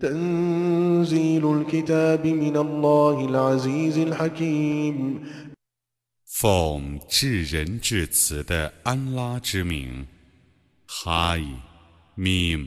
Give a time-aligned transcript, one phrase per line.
[0.00, 5.20] تنزيل الكتاب من الله العزيز الحكيم
[6.24, 10.06] 奉至仁至慈的安拉之名，
[10.86, 11.54] 哈伊
[12.14, 12.66] 米姆，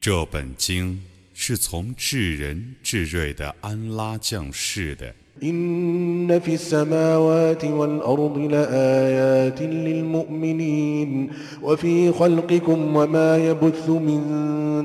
[0.00, 1.00] 这本经
[1.32, 5.14] 是从至仁至睿的安拉降世的。
[5.43, 11.29] إن في السماوات والأرض لآيات للمؤمنين
[11.63, 14.21] وفي خلقكم وما يبث من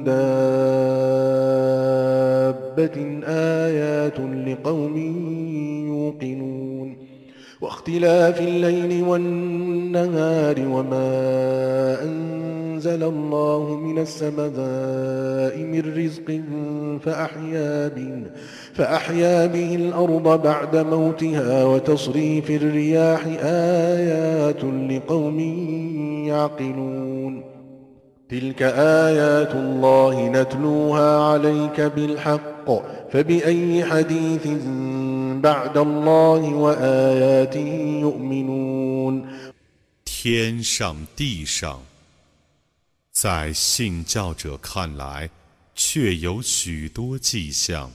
[0.05, 0.31] دابة
[3.27, 4.97] آيات لقوم
[5.87, 6.80] يوقنون
[7.61, 16.41] واختلاف الليل والنهار وما أنزل الله من السماء من رزق
[17.05, 18.23] فأحيا به
[18.75, 25.41] فأحيا به الأرض بعد موتها وتصريف الرياح آيات لقوم
[26.29, 27.50] يعقلون
[28.30, 32.68] تلك آيات الله نتلوها عليك بالحق
[33.12, 34.48] فبأي حديث
[35.42, 39.28] بعد الله وآياته يؤمنون
[40.04, 41.84] 天上地上，
[43.12, 45.30] 在信教者看来，
[45.76, 47.92] 却有许多迹象。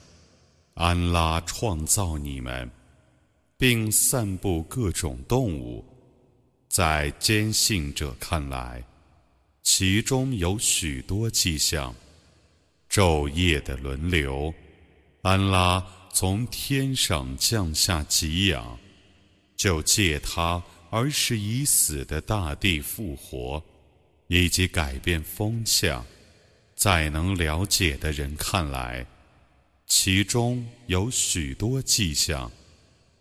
[0.75, 2.71] 安拉创造你们，
[3.59, 5.85] 并散布各种动物，
[6.69, 8.85] 在坚信者看来，
[9.66, 11.94] 其中有许多迹象。
[12.88, 14.54] 昼夜的轮流，
[15.24, 18.80] 安拉从天上降下给养，
[19.58, 23.62] 就借他而使已死的大地复活，
[24.28, 26.06] 以及改变风向，
[26.76, 29.06] 在能了解的人看来。
[29.88, 32.52] 其中有许多迹象，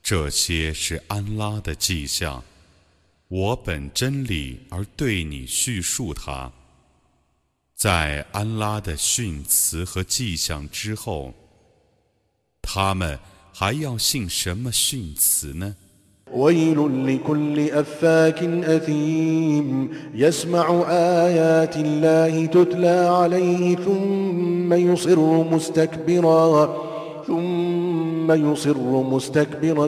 [0.02, 2.44] 这些是安拉的迹象。
[3.33, 6.52] 我本真理而对你叙述它。
[7.75, 11.33] 在安拉的训词和迹象之后，
[12.61, 13.20] 他们
[13.53, 15.75] 还要信什么训词呢？
[16.31, 16.77] ويل
[17.08, 26.86] لكل أفاك أثيم يسمع آيات الله تتلى عليه ثم يصر مستكبرا
[27.27, 29.87] ثم يصر مستكبرا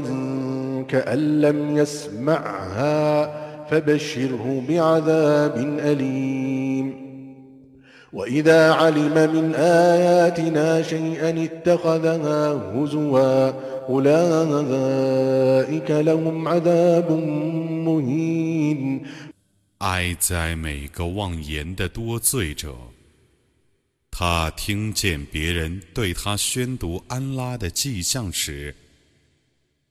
[0.87, 3.34] كأن لم يسمعها
[3.69, 7.01] فبشره بعذاب أليم
[8.13, 13.51] وإذا علم من آياتنا شيئا اتخذها هزوا
[13.89, 17.11] أولئك لهم عذاب
[17.87, 19.01] مهين
[19.79, 22.75] 哀哉每个妄言的多罪者！
[24.11, 28.75] 他听见别人对他宣读安拉的迹象时，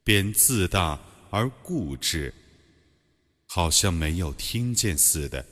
[0.04, 2.32] 便自大而固执，
[3.47, 5.45] 好像没有听见似的。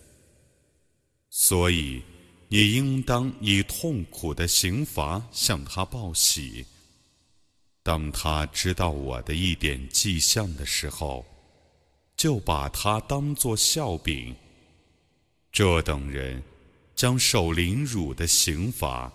[1.30, 2.02] 所以，
[2.50, 6.66] 你应当以痛苦的刑罚向他报喜。
[7.82, 11.26] 当他知道我的一点迹象的时候，
[12.16, 14.36] 就把他当作笑柄。
[15.52, 16.42] 这等人
[16.96, 19.12] 将受凌辱的刑罚。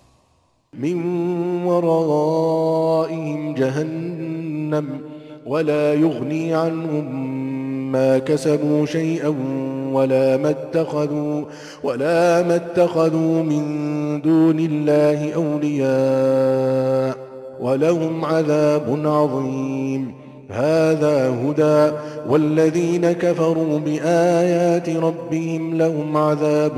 [17.59, 20.13] ولهم عذاب عظيم
[20.49, 21.95] هذا هدى
[22.27, 26.77] والذين كفروا بآيات ربهم لهم عذاب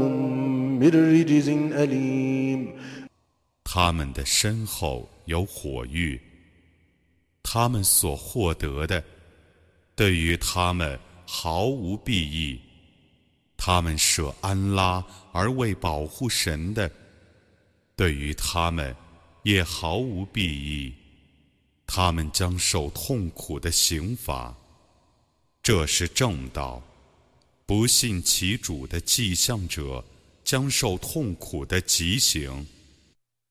[0.80, 1.50] من رجز
[1.84, 2.68] أليم
[3.64, 6.22] 他们的身后有火狱，
[7.44, 9.04] 他们所获得的
[10.01, 12.59] 对于他们毫无裨益。
[13.55, 16.91] 他们舍安拉而为保护神的，
[17.95, 18.97] 对于他们。
[19.43, 20.93] 也毫无裨益，
[21.87, 24.55] 他们将受痛苦的刑罚。
[25.63, 26.83] 这是正道，
[27.65, 30.05] 不信其主的迹象者
[30.45, 32.67] 将受痛苦的极刑。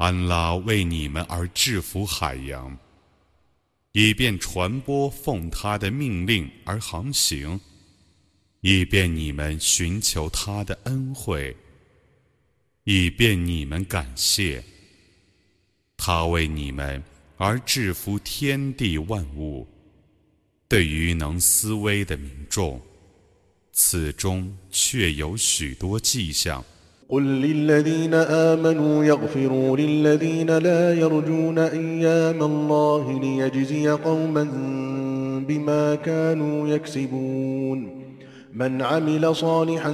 [0.00, 2.74] 安拉为你们而制服海洋，
[3.92, 7.60] 以便传播奉他的命令而航行。
[8.62, 11.54] 以便你们寻求他的恩惠，
[12.84, 14.64] 以便你们感谢
[15.98, 17.02] 他为你们
[17.36, 19.68] 而制服天地万物。
[20.66, 22.80] 对于能思维的民众，
[23.72, 26.64] 此中确有许多迹象。
[27.09, 34.43] قل للذين آمنوا يغفروا للذين لا يرجون أيام الله ليجزي قوما
[35.47, 38.05] بما كانوا يكسبون
[38.53, 39.93] من عمل صالحا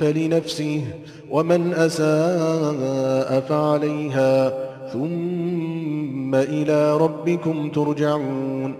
[0.00, 0.84] فلنفسه
[1.30, 4.52] ومن أساء فعليها
[4.92, 8.74] ثم إلى ربكم ترجعون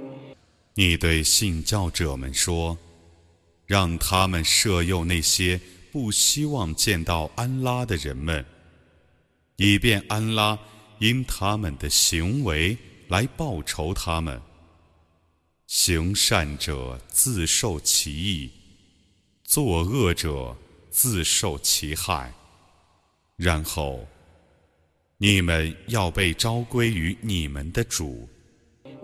[0.77, 2.79] 你对信教者们说，
[3.67, 5.61] 让他们赦宥那些
[5.96, 8.46] 不希望见到安拉的人们，
[9.56, 10.60] 以便安拉
[11.00, 12.78] 因他们的行为
[13.08, 14.42] 来报仇他们。
[15.68, 18.52] 行善者自受其益，
[19.46, 20.54] 作恶者
[20.90, 22.34] 自受其害。
[23.38, 24.06] 然后，
[25.18, 28.28] 你们要被召归于你们的主。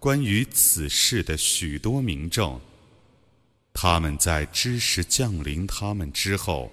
[0.00, 2.60] 关于此事的许多明证，
[3.72, 6.70] 他们在知识降临他们之后，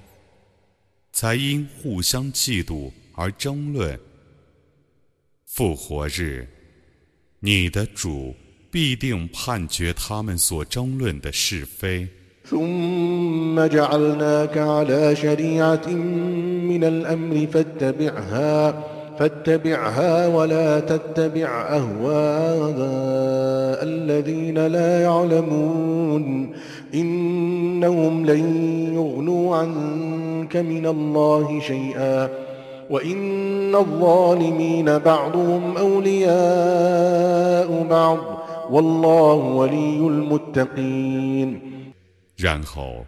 [1.12, 4.00] 才因互相嫉妒而争论。
[5.46, 6.48] 复活日，
[7.40, 8.36] 你的主
[8.72, 12.08] 必定判决他们所争论的是非。
[17.54, 18.74] فاتبعها
[20.28, 22.74] ولا تتبع أهواء
[23.84, 26.54] الذين لا يعلمون
[26.94, 28.44] إنهم لن
[28.94, 32.30] يغنوا عنك من الله شيئا
[32.90, 38.18] وإن الظالمين بعضهم أولياء بعض
[38.70, 41.60] والله ولي المتقين
[42.38, 43.06] 然后，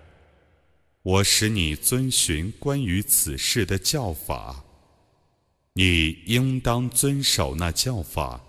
[1.04, 4.66] 我使你遵循关于此事的教法。
[5.75, 8.41] 你应当遵守那教法，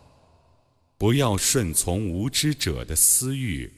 [0.98, 3.72] 不要顺从无知者的私欲，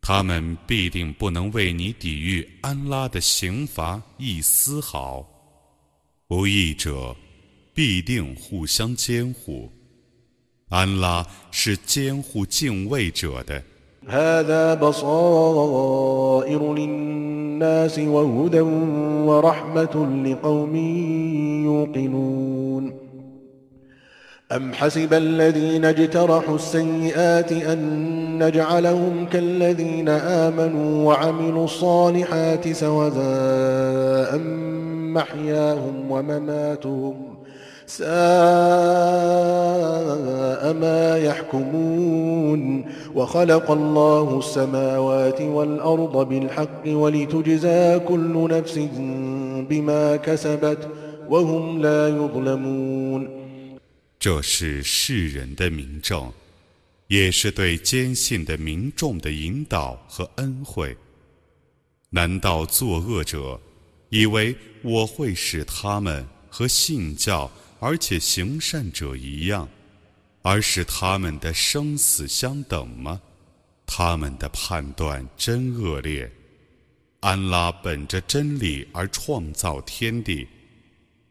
[0.00, 5.26] 他们必定不能为你抵御安拉的刑罚一丝毫。
[6.26, 7.14] 不义者
[7.74, 9.70] 必定互相监护，
[10.70, 13.62] 安拉是监护敬畏者的。
[14.08, 18.60] هذا بصائر للناس وهدى
[19.26, 20.76] ورحمة لقوم
[21.64, 22.92] يوقنون.
[24.52, 34.38] أم حسب الذين اجترحوا السيئات أن نجعلهم كالذين آمنوا وعملوا الصالحات سوزاء
[35.14, 37.14] محياهم ومماتهم
[37.86, 39.69] ساء
[40.73, 42.61] ما يحكمون
[43.15, 48.77] وخلق الله السماوات والأرض بالحق ولتجزى كل نفس
[49.69, 50.81] بما كسبت
[51.29, 53.45] وهم لا يظلمون
[54.19, 56.31] 这是世人的明证，
[57.07, 60.97] 也是对坚信的民众的引导和恩惠。
[62.09, 63.59] 难道作恶者
[64.09, 69.67] 以为我会使他们和信教而且行善者一样，
[70.42, 73.20] 而是他们的生死相等吗？
[73.86, 76.30] 他们的判断真恶劣。
[77.20, 80.48] 安拉本着真理而创造天地，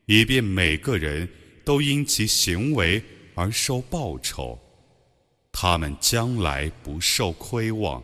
[0.06, 1.28] 以便每个人
[1.66, 4.60] 都因其行为而受报酬，
[5.52, 8.04] 他们将来不受亏望。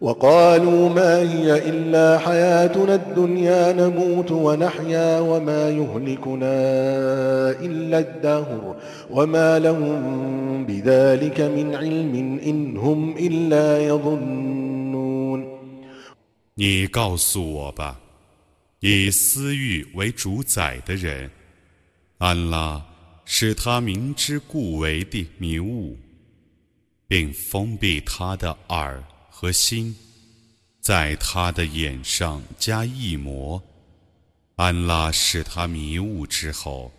[0.00, 6.56] وقالوا ما هي إلا حياتنا الدنيا نموت ونحيا وما يهلكنا
[7.60, 8.76] إلا الدهر
[9.10, 15.60] وما لهم بذلك من علم إن هم إلا يظنون
[16.54, 18.00] 你告诉我吧，
[18.80, 21.30] 以私欲为主宰的人，
[22.18, 22.82] 安拉
[23.26, 25.96] 使他明知故为的迷雾，
[27.06, 29.02] 并封闭他的耳。
[29.37, 29.93] 和心，
[30.79, 33.61] 在他的眼上加一魔，
[34.55, 36.89] 安拉使他迷雾之后，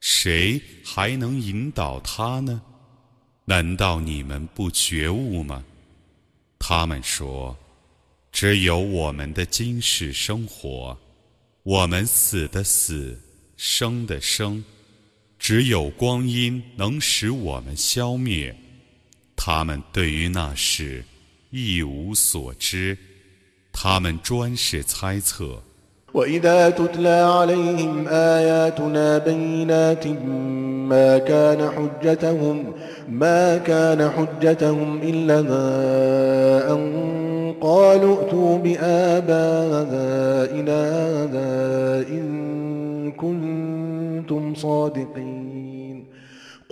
[0.00, 2.60] 谁还能引导他呢？
[3.44, 5.64] 难道你们不觉悟吗？
[6.58, 7.56] 他们说
[8.32, 10.98] ：“只有我们的今世生活，
[11.62, 13.16] 我们死的死，
[13.56, 14.64] 生的生，
[15.38, 18.52] 只有光阴能使我们消灭。”
[19.36, 21.04] 他们对于那事。
[21.53, 22.97] 一无所知，
[23.71, 25.63] 他们专是猜测。
[26.11, 30.07] وإذا تتلى عليهم آياتنا بينات
[30.89, 32.73] ما كان حجتهم
[33.07, 35.39] ما كان حجتهم إلا
[36.73, 36.81] أن
[37.61, 40.01] قالوا ائتوا بآبائنا
[42.09, 45.52] إن كنتم صادقين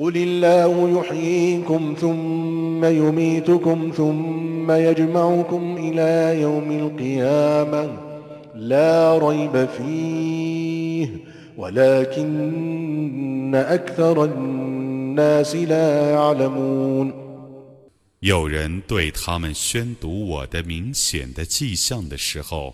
[0.02, 7.98] قل الله يحييكم ثم يميتكم ثم يجمعكم إلى يوم القيامة
[8.56, 11.08] لا ريب فيه
[11.58, 17.28] ولكن أكثر الناس لا يعلمون
[18.20, 22.74] 有人对他们宣读我的明显的迹象的时候，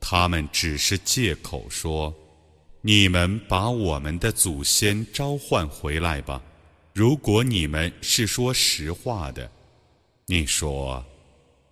[0.00, 6.42] 他们只是借口说：“你们把我们的祖先召唤回来吧。”
[6.95, 9.51] 如果你们是说实话的，
[10.27, 11.05] 你说，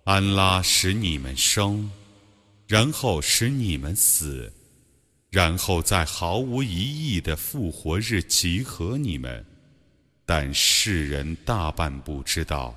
[0.04, 1.90] 安拉使你们生，
[2.68, 4.52] 然后使你们死，
[5.30, 9.42] 然后在毫无疑义的复活日集合你们，
[10.26, 12.76] 但世人大半不知道。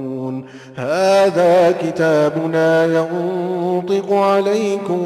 [0.76, 4.98] هذا كتابنا ينطق عليكم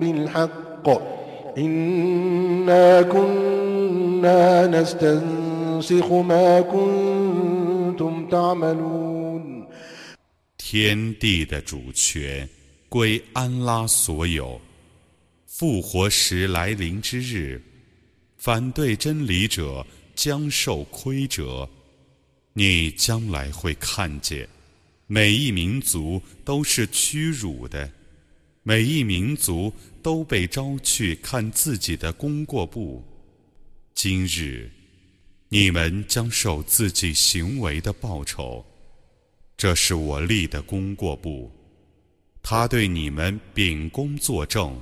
[0.00, 0.88] بالحق
[10.56, 12.48] 天地的主权
[12.88, 14.60] 归安拉所有。
[15.46, 17.60] 复活时来临之日，
[18.36, 19.84] 反对真理者
[20.14, 21.68] 将受亏折。
[22.53, 24.47] 你将来会看见，
[25.07, 27.91] 每一民族都是屈辱的。
[28.61, 33.03] 每一民族都被招去看自己的功过簿。
[33.93, 34.69] 今日，
[35.49, 38.65] 你们将受自己行为的报酬。
[39.57, 41.51] 这是我立的功过簿，
[42.41, 44.79] 他对你们秉公作证。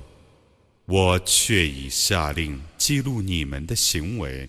[0.86, 4.48] 我却已下令记录你们的行为。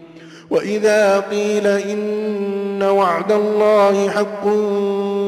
[0.51, 4.47] وإذا قيل إن وعد الله حق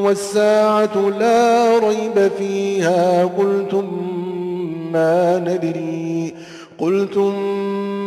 [0.04, 3.84] والساعة لا ريب فيها قلتم
[4.92, 6.34] ما ندري
[6.78, 7.34] قلتم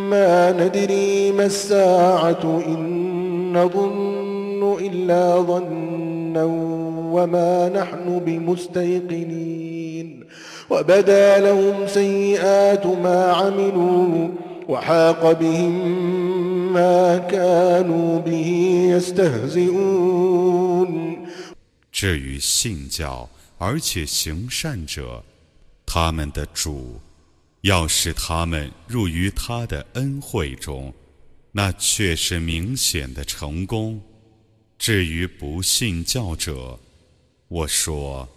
[0.10, 6.44] ما ندري ما الساعة إن نظن إلا ظنا
[7.14, 9.88] وما نحن بمستيقنين.
[10.70, 14.28] وبدا لهم سيئات ما عملوا
[14.70, 16.27] وحاق بهم
[16.73, 18.33] ما كانوا به
[18.97, 19.83] يستهزئون
[21.91, 25.23] 至于信教而且行善者，
[25.87, 27.01] 他们的主
[27.61, 30.93] 要使他们入于他的恩惠中，
[31.53, 34.01] 那却是明显的成功。
[34.79, 36.81] 至于不信教者，
[37.47, 38.29] 我说：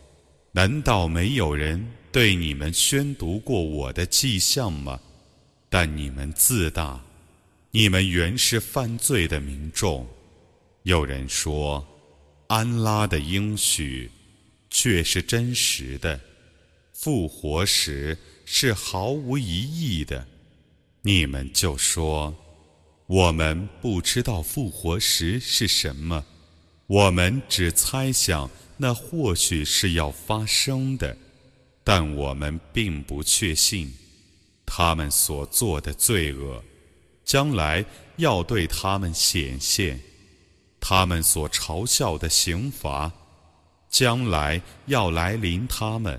[0.52, 5.00] 难道没有人对你们宣读过我的迹象吗？
[5.70, 7.04] 但你们自大，
[7.71, 10.07] 你们原是犯罪的民众。
[10.85, 11.87] 有人说。
[12.51, 14.11] 安拉的应许
[14.71, 16.21] 却是真实的，
[16.93, 20.27] 复活时是毫无疑义的。
[21.03, 22.35] 你们就说，
[23.07, 26.27] 我们不知道复活时是什么，
[26.89, 31.17] 我们只猜想那或许是要发生的，
[31.85, 33.95] 但我们并不确信
[34.67, 36.65] 他们所做的罪恶
[37.31, 37.85] 将来
[38.17, 40.01] 要对他们显现，
[40.81, 43.13] 他们所嘲笑的刑罚，
[43.89, 46.19] 将来要来临他们。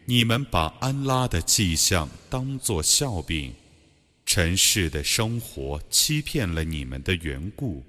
[0.11, 3.53] 你们把安拉的迹象当作笑柄。”
[4.27, 7.81] 尘世的生活欺骗了你们的缘故，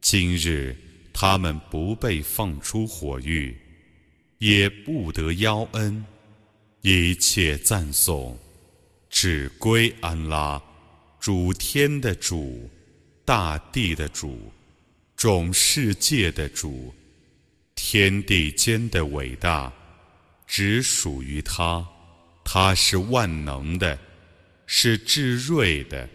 [0.00, 0.76] 今日
[1.12, 3.56] 他们不被放出火狱，
[4.38, 6.04] 也不得邀恩，
[6.82, 8.38] 一切赞颂
[9.10, 10.62] 只归安拉，
[11.18, 12.70] 主天的主，
[13.24, 14.52] 大地的主，
[15.16, 16.94] 众世界的主，
[17.74, 19.72] 天地间的伟大，
[20.48, 21.86] 只属于他，
[22.44, 23.96] 他是万能的。
[24.70, 26.06] 是至睿的。